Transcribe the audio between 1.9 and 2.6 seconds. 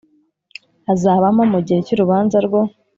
urubanza